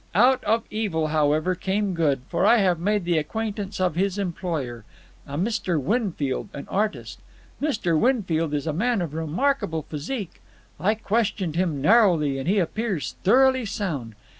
[0.15, 4.83] Out of evil, however, came good, for I have made the acquaintance of his employer,
[5.27, 5.79] a Mr.
[5.79, 7.19] Winfield, an artist.
[7.61, 7.95] Mr.
[7.99, 10.41] Winfield is a man of remarkable physique.
[10.79, 14.15] I questioned him narrowly, and he appears thoroughly sound.